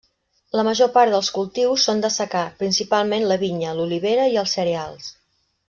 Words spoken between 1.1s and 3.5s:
dels cultius són de secà, principalment la